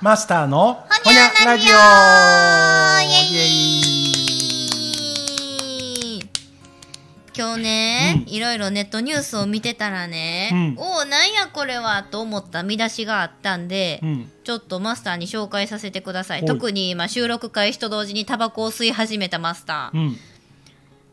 [0.00, 1.74] マスターのほにゃラジオ。
[7.36, 10.74] 今日ね、いろいろネットニュースを見てたらね、うん。
[10.78, 14.30] おおなんやこれはと思った見出しがあったんで、うん。
[14.44, 16.42] ちょっとマスターに紹介させてください。
[16.42, 16.46] はい。
[16.46, 20.16] 特に今収録開始と同時にタバコを吸い始めたマスター、うん。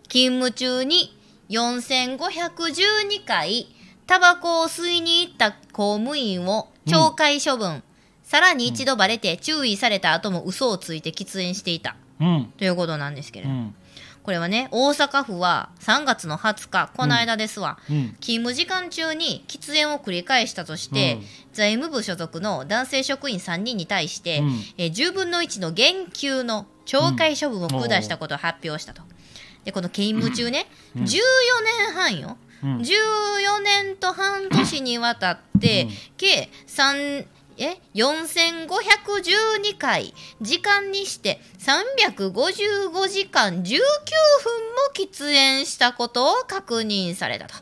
[0.09, 1.17] 勤務中に
[1.49, 3.67] 4512回
[4.05, 7.81] タバコを吸いに行った公務員を懲戒処分、
[8.25, 11.95] さらに一度バレて注意された後も嘘をついて喫煙していた。
[12.19, 12.53] うん。
[12.57, 13.75] ということなんですけれど、うん。
[14.23, 18.15] これはね大阪府は3月の20日この間ですわ、うん。
[18.19, 21.23] 勤務時間中に喫煙を繰り返したとして、うん。
[21.53, 24.47] 財務部所属の男性職員3人に対して、うん。
[24.77, 29.03] えー10分の1の減給の懲戒処分を下したことを発表したと。
[29.65, 32.77] でこの勤務中ね、14年半よ、うん。
[32.79, 35.89] 14年と半年にわたって、うん。
[36.17, 37.27] 計3
[37.57, 40.13] え4512回。
[40.41, 43.79] 時間にして355時間19分も
[44.93, 47.55] 喫煙したことを確認されたと。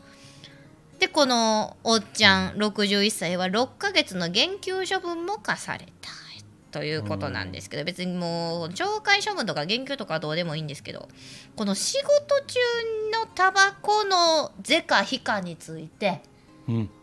[0.98, 6.24] でこのおっちゃん61歳は6ヶ月の減給処分も課された。
[6.74, 11.08] ということなんですけど別にもう懲戒処分とか減給とかはどうでもいいんですけど
[11.54, 12.58] この仕事中
[13.16, 16.33] のタバコの是か非かについてうん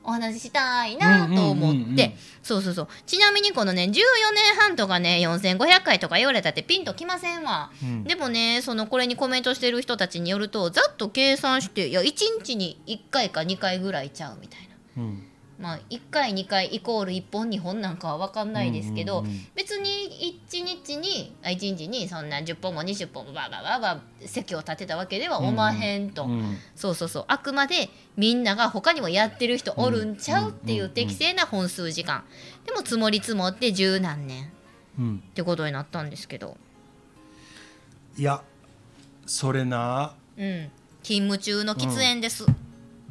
[0.03, 2.87] お話ししたいなと思って、そうそうそう。
[3.05, 4.03] ちなみにこのね14年
[4.59, 8.03] 半とかね4500回とか言われたってピンときませんわ、うん。
[8.03, 12.05] でもねそのこれにコメントしてる人たちによるとざっと計算していや1
[12.43, 14.61] 日に1回か2回ぐらいちゃうみたい
[14.97, 15.03] な。
[15.03, 15.27] うん
[15.61, 26.25] まあ1回2回イコール1本2本なんかは分かんないですけど、うんうんうん別に1日にあ1日にそんな10本も20本もバーバーバーバー席を立てたわけではおまへんと。
[26.25, 32.23] うんそうそうそうあくまでみんなが他にもやってる人おるんちゃうっていう適正な本数時間
[32.65, 34.51] でも積もり積もって十何年
[34.97, 36.57] うんってことになったんですけど
[38.17, 38.41] いや
[39.25, 40.71] それなうん
[41.03, 42.45] 勤務中の喫煙です、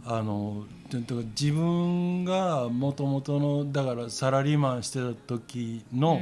[0.05, 6.21] あのでだから自分がもともとのだからサラリーマンしてた時の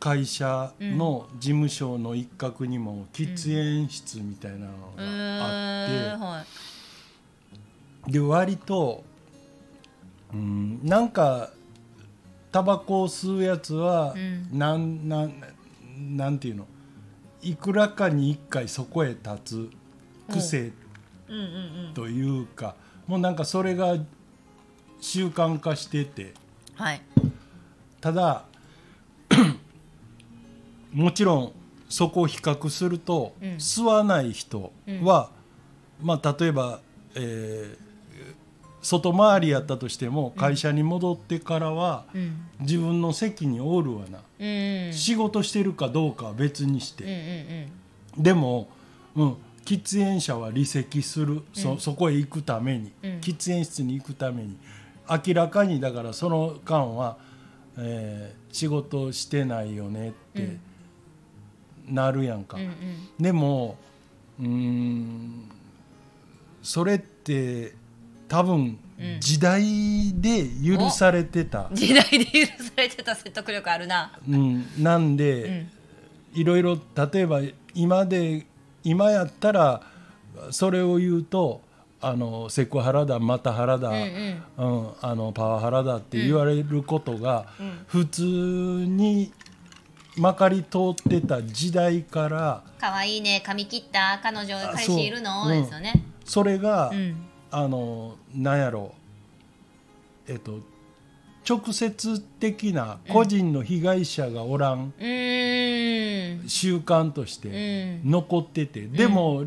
[0.00, 6.46] 会社の事務所の一角にも喫煙室みたいなのうん、があっ
[8.06, 9.04] て、で割と、
[10.32, 11.50] うん、なんか
[12.50, 14.58] タバコを吸うやつは、うん。
[14.58, 15.32] なんなん
[16.16, 16.66] なんていうの
[17.40, 19.70] いくらかに一回そこへ立つ
[20.30, 20.72] 癖
[21.94, 22.74] というか、
[23.06, 23.96] もうなんかそれが
[25.00, 26.34] 習慣化してて。
[26.74, 27.00] はい。
[28.00, 28.44] ただ
[30.92, 31.52] もちろん
[31.88, 33.48] そこを比較すると、うん。
[33.54, 35.30] 吸わない人は、
[36.00, 36.80] まあ例えば、
[37.14, 37.92] えー
[38.82, 42.46] 外回りやったとしても会社に戻ってからは、うん。
[42.60, 44.86] 自分の席におるわな、うん。
[44.86, 47.68] うん仕事してるかどうかは別にしうんて、
[48.16, 48.22] うん。
[48.22, 48.68] でも、
[49.14, 53.10] うん、喫煙者は離席する、そそこへ行くために、うん。
[53.20, 54.56] 喫煙室に行くために。
[55.08, 57.16] 明らかにだからその間は、
[57.76, 60.58] えー仕事してないよねって
[61.88, 62.58] なるやんか。
[62.58, 62.72] うんうん。
[63.18, 63.78] でも
[64.38, 65.50] うーん
[66.62, 67.72] それって
[68.28, 69.20] 多分うん。
[69.20, 74.20] 時代で許されてた、時代で許されてた説得力あるな。
[74.28, 75.66] うん、なんうで、
[76.34, 76.38] ん。
[76.38, 76.78] いろいろ
[77.12, 77.40] 例えば
[77.74, 78.46] 今で
[78.84, 79.82] 今やったら
[80.50, 81.60] それを言うと
[82.00, 83.98] あのセクハラだマタハラだ、ううん。
[83.98, 87.84] んうんあのパワハラだって言われることが、うん。
[87.86, 89.32] 普通に
[90.16, 95.48] まかり通ってた時代から可愛いね髪切った彼女あ彼氏いるの？
[95.48, 96.04] ですよね。
[96.24, 97.16] それが、うん。
[97.50, 98.92] あのなんやろ。
[100.26, 100.58] えっと
[101.48, 104.92] 直接的な個人の被害者がおらん
[106.46, 108.10] 習慣としうてん。
[108.10, 109.44] 残ってて、でも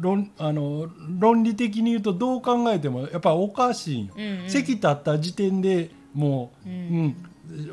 [0.00, 0.88] 論あの
[1.18, 4.50] 論理的に言うとどう考えてもやっぱおかしいんよ、うんうん。
[4.50, 7.06] 席立った時点でもう、ううん。
[7.06, 7.16] ん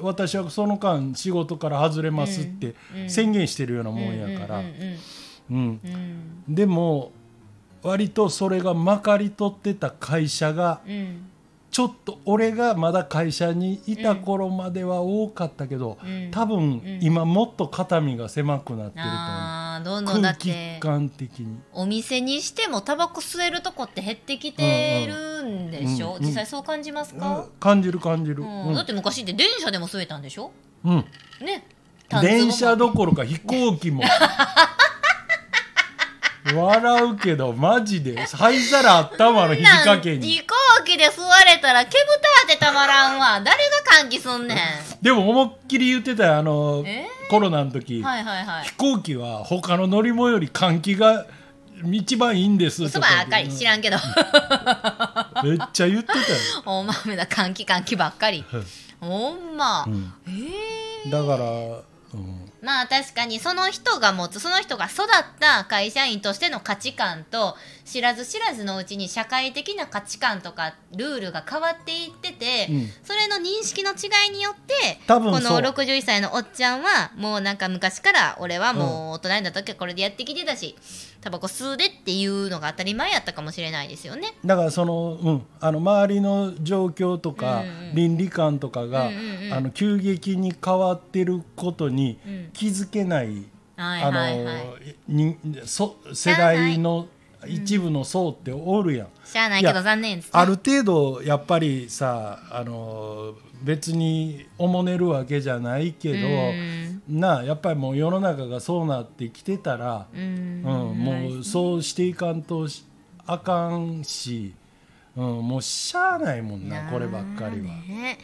[0.02, 3.10] 私はその間仕事から外れますってうん。
[3.10, 5.80] 宣言してるようなもんやから、うん
[6.48, 7.12] でも
[7.84, 11.30] 割とそれがまかり取ってた会社がうんうん
[11.76, 16.32] ちょっと俺がまだ会社にいた頃までは多かったけど、うん。
[16.32, 19.14] 多分今もっと肩身が狭くなってると思う。
[19.14, 20.78] あーどんどんだって。
[20.80, 21.60] 感的に。
[21.74, 28.74] お店にしてもタバコ吸えるとこって減ってきてるんでしょ、うんうん実際そう感じますか、感じる感じる、うん。
[28.74, 30.54] だって昔って電車でも吸えたんでしょ？
[30.86, 30.92] うん。
[30.94, 30.96] う
[31.44, 31.68] んね。
[32.22, 34.02] 電車どころか飛行機も。
[36.54, 38.24] 笑うけどマジで。
[38.28, 40.40] 灰皿あったわあの肘掛けに
[40.96, 43.42] 機で吸われたら煙たってたまらんわ。
[43.42, 44.58] 誰が換気すんねん。
[45.02, 47.08] でも思いっきり言ってたよあのえ？
[47.30, 48.66] コロナの時、はいはいはい。
[48.66, 51.26] 飛行機は他の乗り物より換気が
[51.84, 52.84] 一番いいんです。
[52.84, 53.98] 嘘とかばっかり知らんけど。
[55.44, 56.26] めっちゃ言ってたよ。
[56.66, 58.46] おまめだ換気換気ばっかり。
[59.02, 60.14] ほんま、ん。
[60.28, 61.12] えー。
[61.12, 61.84] だから、うん、
[62.62, 65.08] まあ確かにその人が持つその人が育っ
[65.40, 72.90] た会社員としての価値観と知らず知らずのうちに社会的な価値観とかルールが変わっていってて、うん。
[73.04, 80.76] それの認識の違いによってこの61歳のおっちゃんはもうなんか昔から俺はもう大人になった時はこれでやってきてたし
[81.22, 84.36] タバコ吸うでっていうのが当たり前やったかもしれないですよね。
[84.46, 89.54] だからその,、うん、あの周りの状況とか、うんうん倫理観とかが、うんうんうん。
[89.54, 94.78] あの急激に変わってることにうん気づけない、はいあの。
[95.08, 97.08] にそ世代の
[97.48, 99.08] 一部の層っておるやん。
[99.24, 100.24] しゃあないけど残念ね。
[100.32, 112.84] ある程度やっぱりさあの別におもねるわけじゃないけど、うんなあやっぱりもう世の中がそうなってきてたら、ううんんもうそうしていかんとし
[113.28, 114.54] あかんし、
[115.16, 117.68] うん、もうしゃあないもんなこればっかりは。
[117.76, 118.18] ね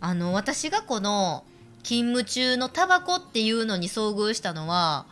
[0.00, 1.42] あの私がこの
[1.82, 5.06] 勤務中のタバコっていうのに遭遇したのは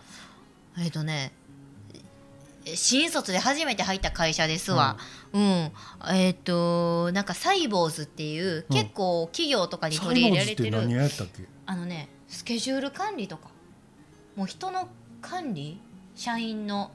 [0.78, 1.32] えっ、とね
[2.74, 4.98] 新卒で初めて入った会社ですわ。
[5.32, 5.70] うん、
[6.12, 8.74] えっ、となんかサイボーズっていう、うん。
[8.74, 11.44] 結構企業とかにサ取りイボーズって入れられてる何やったっけ？
[11.66, 13.50] あのねスケジュール管理とか。
[14.34, 14.88] もう人の
[15.22, 15.80] 管理？
[16.14, 16.90] 社員の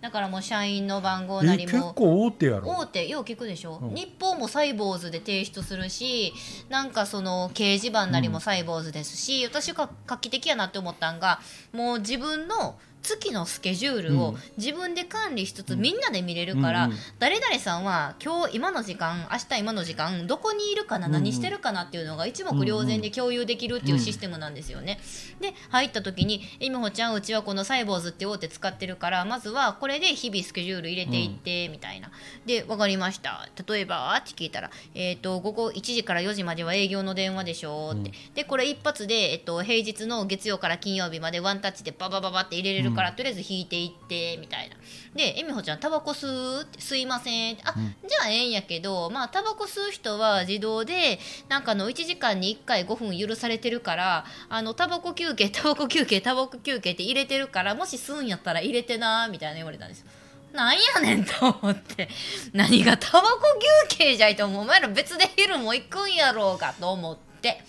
[0.00, 1.94] だからもう社員の番号なりも。
[1.94, 2.68] 構大手やろ。
[2.68, 3.94] 大手よう聞くでしょ、うん。
[3.94, 6.32] 日報もサイボーズで提出するし
[6.68, 11.40] なんかその掲示板なりもサイボーズですし、私が画期的やなって思ったんが
[11.72, 14.36] もう自分の月のスケジュールをうん。
[14.58, 15.80] 自分で管理しつつ、うん。
[15.80, 24.98] みんなで見れるから、誰々さんは今日今の時間明日今の時間どこにいるかな、何してるかなっていうのが一目瞭然で共有できるっていうシステムなんですよね。
[25.40, 32.10] で入った時に「えみほちゃんうちはこのサイボーズって大手使ってるからまずはこれで日々スケジュール入れていって」みたいな。
[32.44, 33.48] で「分かりました。
[33.68, 44.76] 例えば?」って聞いたら「えー、と午後1時から4時までは営業の電話でしょ」って、でこれ一発で、えっと、平日の月曜から金曜日までワンタッチでババババって入れれるから、とりあえず引いていってみたいな。
[45.14, 47.74] で「えみほちゃんタバコ吸う?」って「吸いません」って「あ、
[48.06, 60.06] じゃあええんやけどまあタバコ吸う人は自動でなんかあの1時間に1回5分許されてるからあのタバコ休憩タバコ休憩タバコ休憩って入れてるからもし吸うんやったら入れてなみたいな言われたんですよ。
[60.52, 62.08] なんやねんと思って
[62.52, 63.40] 何がタバコ
[63.88, 67.62] 休憩じゃいと思うお前ら別で昼も行くんやろうかと思って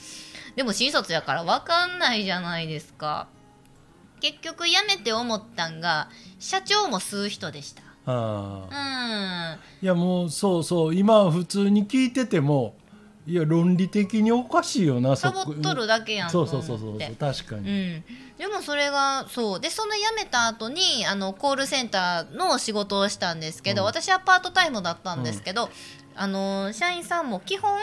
[0.56, 3.28] でも新卒やから分かんないじゃないですか
[4.20, 6.10] 結局辞めて思ったんが
[6.40, 7.84] 社長も吸う人でした。
[8.06, 9.86] あうあん。
[9.86, 10.96] いやもうそうそう。
[10.96, 12.76] 今普通に聞いてても
[13.28, 18.04] いや論理的におかしいよなサボっとるだけやんとそうそうそうそう確かうに、ん、
[18.38, 19.60] でもそれがそう。
[19.60, 23.88] でその辞めた後にあのコールセンターの仕事をしたんですけど、うん。
[23.88, 25.70] 私はパートタイムだったんですけど、
[26.16, 27.78] あの社員さんも基本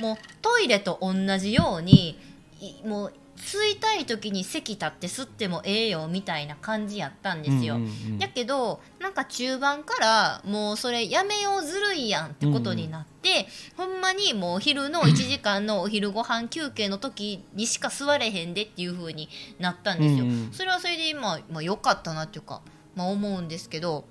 [0.00, 2.18] もうトイレと同じように
[2.60, 7.76] いもう吸いたい時に席立って吸ってもええよみたいな感じやったんですよ。
[7.76, 20.24] うんうんうんやけどなんか中盤からもうそれやめようずるいやんってことになって、ほんまにもう昼の 1時間のお昼ご飯休憩の時にしか座れへんでっていう風になったんですよ。
[20.24, 22.60] うんうんそれはそれで今、まあ、良かったなっていうか、
[22.96, 24.04] まあ、思うんですけど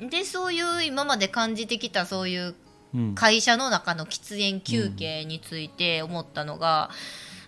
[0.00, 2.54] でそういう今まで感じてきたそういう
[2.94, 6.90] うん会社の中の喫煙休憩について思ったのが、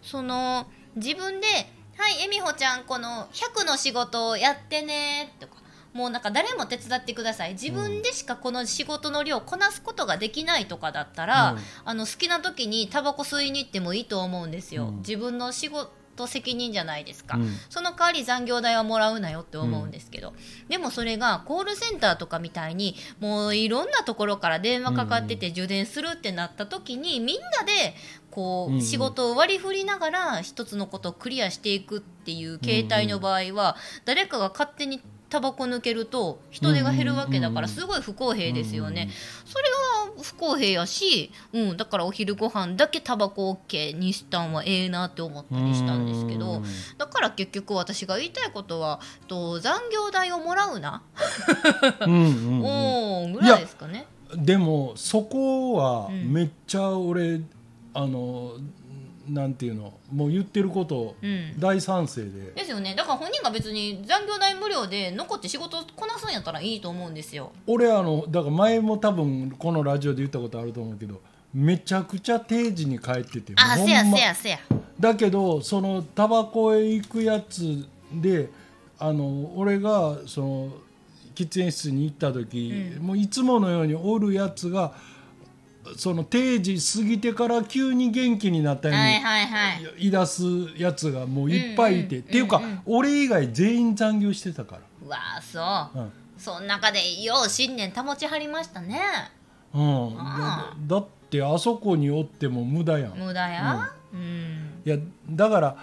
[0.02, 1.46] その自分で
[1.96, 5.64] 「はいえみほちゃんこの100の仕事をやってね」とか。
[5.92, 7.52] もうなんか誰も手伝ってください。
[7.52, 11.58] 自分でしかこの仕事の量をこなすことができないとかだったら、うん。
[11.84, 14.96] あの好きな時にタバコ吸いに行ってもいいと思うんですよ、うん。
[14.98, 17.56] 自分の仕事責任じゃないですか、うん。
[17.70, 20.34] その代わり残業代はもらうなよって思うんですけど、
[20.68, 27.94] でもそれがコールセンターとかみたいにもういろんなところから電話かかってて受電するってなった時にみんなで
[28.34, 35.00] こうんううん仕事を割り振りながら一つのことをクリアしていくっていう形態の場合は誰かが勝手に
[35.34, 39.10] タバコ抜けると人手が減るわけだからすごい不公平ですよね。
[39.44, 46.64] それは不公平やし、うん、だからお昼ご飯だけタバコ OK にしたんはええなって思ったりしたんですけどうん。
[46.98, 51.02] だから結局私が言いたいことはと残業代をもらうな、
[52.02, 52.62] うんうんうん。
[52.64, 54.06] おーぐらいですかね。
[54.36, 56.32] でもそこはうん。
[56.32, 57.40] めっちゃ俺、
[57.94, 58.52] あの
[59.28, 61.58] なんていうのもう言ってることうん。
[61.58, 62.94] 大賛成で、ですよね。
[62.94, 67.52] だから本人が別に残業代無料で残って仕事こなすんやったらいいと思うんですよ。
[67.66, 71.20] 俺あのだから前も多分このラジオで言ったことあると思うけど
[71.54, 74.58] めちゃくちゃ定時に帰っててあせやせやせや。
[75.00, 78.50] だけどそのタバコへ行くやつで
[78.98, 80.68] あの俺がその
[81.34, 83.06] 喫煙室に行った時、うん。
[83.06, 84.92] もういつものようにおるやつが
[85.96, 89.82] その定時過ぎてから急に元気になったように、はいはいはい。
[89.98, 90.42] 言い出す
[90.76, 95.90] やつがもういっぱいいて、っていうか、俺以外全員残業してたかうわあそう、ら。
[95.94, 96.12] うん。
[96.36, 99.00] その中でよう信念保ちはりましたね。
[99.72, 103.18] うん、あだだってあそこにおっても無駄やん。
[103.18, 103.90] 無駄や？
[104.12, 104.96] うん、いや
[105.30, 105.76] だから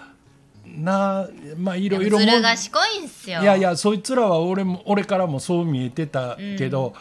[0.64, 1.28] な
[1.58, 3.42] まあいいろいろもずる賢いんすよ。
[3.42, 6.94] いやいやそいつらは俺も俺からもそう見えてたけど、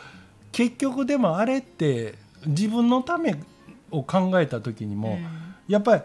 [0.51, 3.35] 結局でもあれって自分のため
[3.91, 5.19] を考えた時にも、
[5.67, 6.01] やっぱり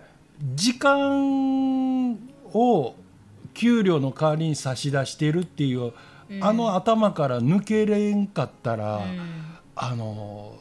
[0.54, 2.12] 時間
[2.52, 2.94] を
[3.54, 5.92] 給料の代わりに差し出してるっていう、
[6.28, 6.44] うん。
[6.44, 9.20] あの頭から抜けれんかったら、うん。
[9.74, 10.52] あの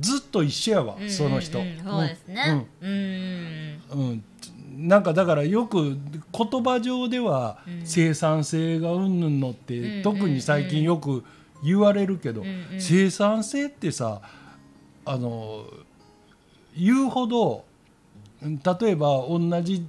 [0.00, 1.58] ずっと一緒やわ、うんその人。
[1.58, 2.66] そうですね。
[2.80, 4.24] うん、うん、
[4.88, 5.98] なんかだからよく
[6.32, 7.80] 言葉上ではうん。
[7.84, 11.24] 生産性がうんぬんのって、うん特に最近よく
[11.64, 12.42] 言われるけど、
[12.78, 14.20] 生産性ってさ
[15.04, 15.64] あの
[16.76, 17.64] 言うほど
[18.42, 19.86] 例えば同じ、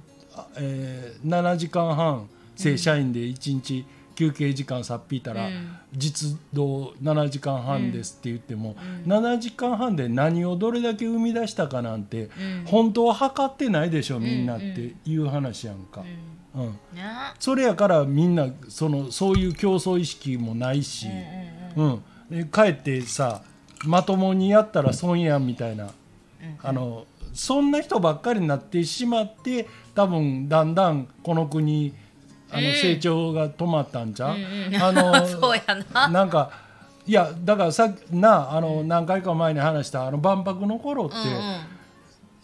[0.56, 5.76] えー7時間半正社員で1日休憩時間さっぴいたら、うん。
[5.92, 9.12] 実働7時間半ですって言っても、うん。
[9.12, 12.30] 7時間半で何をどれだけ生み出したかなんて、うん。
[12.66, 16.04] 本当は測ってないでしょみんなっていう話やんか、
[16.54, 16.62] うん。
[16.62, 16.70] うん。
[16.70, 16.78] ね
[17.38, 21.08] それやからみんなそのそういう競争意識もないし、
[21.76, 22.02] うん
[22.50, 23.42] かえってさ
[23.86, 25.90] まともにやったら損やんみたいな、
[26.62, 31.94] あのそんな人ばっかりになってしまって多分だんだんこの国
[32.50, 32.74] あのうん。
[32.74, 34.36] 成長が止まったんちゃう、
[34.80, 35.62] あの そうや
[35.92, 36.08] な。
[36.08, 36.50] なんか
[37.06, 41.16] いやだからさなあの何回か前に話したあの万博の頃って、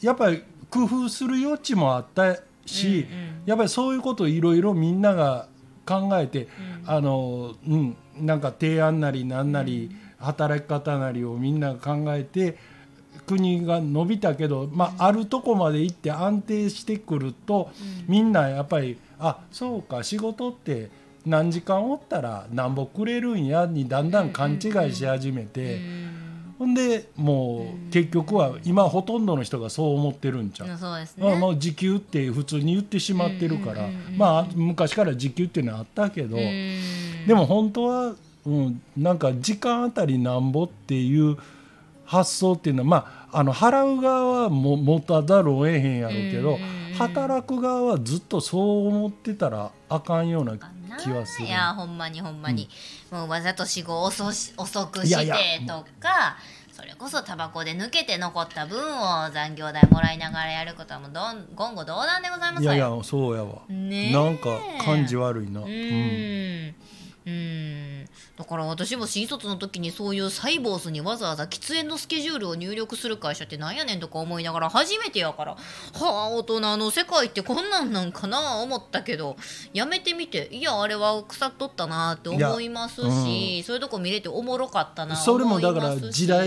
[0.05, 3.07] やっぱり工夫する余地もあったし、
[3.47, 5.47] やっぱりそういうことをいろいろみんなが
[5.87, 6.49] 考えて、
[6.87, 12.57] あのうん、なんか提案なりなんなり、働き方なりをみんなが考えて
[13.27, 17.71] 国が伸びたけど、まあ、あるとこまで行って安定してくると、
[18.09, 20.91] みんなやっぱりあそうか仕事って
[21.27, 25.77] 何時間おったらなんぼくれるんやにだんだん勘違いし始めて。
[25.77, 26.11] うん。
[26.61, 37.27] ほんでもう結局は今ほとんどの人がそう思ってるんちゃう、うんそうですまあ、ねもう時給って普通に言ってしまってるから、まあ昔から時給っていうのはあったけど、うん。
[37.27, 38.15] でも本当は、
[38.47, 41.37] うん、なんか時間あたりなんぼっていう
[42.05, 46.95] 発想っていうのはまああの払う側はも持たざるを得へんやろうけど、うんうんうん。
[46.95, 50.57] 働く側はずっとそう思ってたらあかんような
[50.99, 51.47] 気はする。
[51.47, 52.69] いやほんまにほんまに、
[53.11, 56.37] もうわざと死後遅し遅くしてとか
[56.73, 64.13] それこそタバコで抜けて残った分を残業代もらいながらやることはもうどん言語道断でございますいやいやそうやわ、ねえ。
[64.13, 65.61] なんか感じ悪いな。
[65.61, 66.75] ううんん。
[67.27, 68.00] うん
[68.41, 75.53] だから私も新卒の時にそういうサイボースにわざわざ喫煙のスケジュールを入力する会社ってなんやねんとか思いながら初めてやから。
[75.53, 75.59] は
[75.93, 79.37] あ大人の世界ってこんなんなんかな思ったけど。
[79.75, 80.49] やめてみて。
[80.53, 86.47] いやあれは腐っとったなって思いますし、いやそういうとこ見れておもろかったなそれもだから時代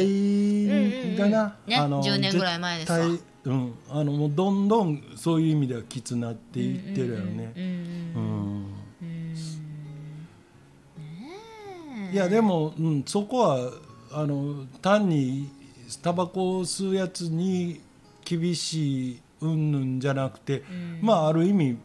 [1.16, 2.02] がな、うんうんうん。
[2.02, 7.54] ね10年ぐらい前ですわ絶対うん、あのもうどんどんそういう意味ではきつなっていってるよね。
[7.56, 8.28] うんうんうん。
[8.28, 8.33] うん
[12.14, 13.72] いやでも、うん、そこは
[14.12, 15.50] あの単に
[16.02, 17.82] タバコを吸うやつに
[18.24, 21.00] 厳しいうんぬんじゃなくて、ん。
[21.02, 21.78] まあある意味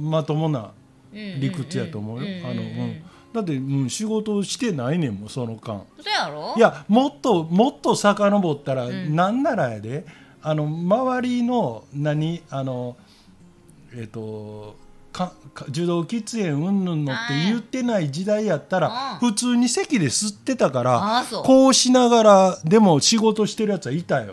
[0.00, 0.72] まともな
[1.12, 2.28] うん理屈やと思うよ。
[2.28, 2.68] うんあのうん。
[2.68, 5.84] うん、だって、うん、仕事をしてないねんもんその間。
[6.02, 6.54] そうやろ？
[6.56, 9.14] いやもっともっと遡ったら、ん。
[9.14, 10.04] なんならやで。
[10.40, 12.96] あの周りの何あの
[13.94, 14.76] えっ、と
[15.18, 19.30] かか受動喫煙うんぬんのって言ってない時代やったら、うん。
[19.30, 24.32] 普通に席で吸ってたからこうしながらでも仕事してるやつはいたよ。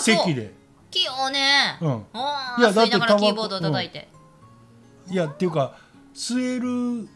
[0.00, 0.52] 席で。
[0.90, 1.78] 器用ね。
[1.80, 2.02] うん。
[2.12, 4.08] あいやだって吸いながらキーボードを叩いて、
[5.10, 5.72] いやっていうか
[6.14, 7.08] 吸える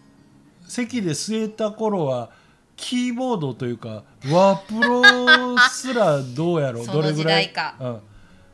[0.67, 2.31] 席で吸えた頃は
[2.77, 7.53] キーボードというかワープロすらどうやろ どれぐらい？
[7.81, 8.01] うん、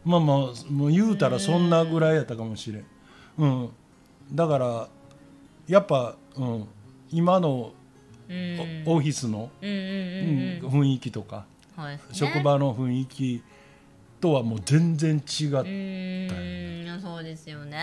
[0.04, 0.36] まあまあ
[0.70, 2.84] もう言うたらそんなぐらいやったかもしれん、
[3.38, 3.70] うん、
[4.32, 4.88] だから
[5.66, 6.68] やっぱ、うん、
[7.10, 7.72] 今の
[8.28, 8.82] うん。
[8.86, 10.60] オオフィスの、うんうんううん。
[10.60, 11.46] んうん雰囲気とか、
[11.78, 13.56] ね職場の雰囲気と
[14.18, 17.00] とはもう全然違っうた、ーん。
[17.00, 17.78] そうですよね。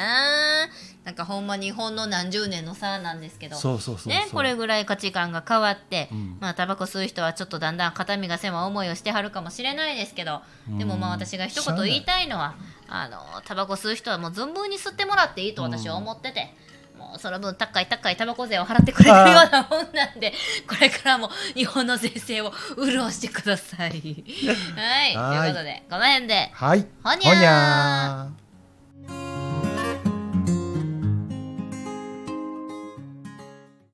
[1.03, 3.55] なんかほんま日本の何十年の差なんですけど。
[3.55, 6.37] そうそうそうね、これぐらい価値観が変わって、うん。
[6.41, 10.41] まあタバコ吸う人はちょっとだんだん肩身が狭い思いをしてはるかもしれないですけど、
[10.77, 12.55] でもまあ私が一言言いたいのは
[12.87, 16.53] あのタバコ吸う人はもう存分に吸ってもらっていいと私は思ってて。
[16.97, 20.31] もうその分高い高いタバコ税を払ってくれてるようなもんなんで
[20.69, 23.91] これからも日本の税制を潤してください。
[24.77, 25.41] はい、はい。
[25.41, 26.51] ということでこの辺で。
[26.53, 26.85] はい。
[27.03, 27.33] ほにゃー。
[27.33, 28.42] ほにゃー